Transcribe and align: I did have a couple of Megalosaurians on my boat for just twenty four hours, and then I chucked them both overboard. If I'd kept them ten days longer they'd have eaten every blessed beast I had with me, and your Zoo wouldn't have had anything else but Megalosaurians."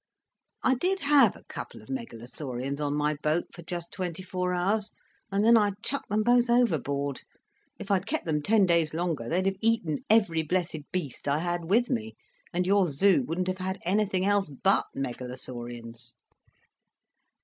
I 0.63 0.73
did 0.73 1.01
have 1.01 1.35
a 1.35 1.43
couple 1.43 1.83
of 1.83 1.87
Megalosaurians 1.87 2.81
on 2.81 2.95
my 2.95 3.13
boat 3.21 3.45
for 3.53 3.61
just 3.61 3.91
twenty 3.91 4.23
four 4.23 4.51
hours, 4.51 4.89
and 5.31 5.45
then 5.45 5.55
I 5.55 5.73
chucked 5.85 6.09
them 6.09 6.23
both 6.23 6.49
overboard. 6.49 7.21
If 7.77 7.91
I'd 7.91 8.07
kept 8.07 8.25
them 8.25 8.41
ten 8.41 8.65
days 8.65 8.95
longer 8.95 9.29
they'd 9.29 9.45
have 9.45 9.57
eaten 9.61 9.99
every 10.09 10.41
blessed 10.41 10.91
beast 10.91 11.27
I 11.27 11.37
had 11.37 11.65
with 11.65 11.91
me, 11.91 12.15
and 12.51 12.65
your 12.65 12.87
Zoo 12.87 13.21
wouldn't 13.27 13.47
have 13.47 13.59
had 13.59 13.77
anything 13.85 14.25
else 14.25 14.49
but 14.49 14.85
Megalosaurians." 14.95 16.15